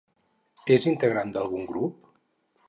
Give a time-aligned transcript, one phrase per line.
[0.75, 2.11] És integrant d'algun grup?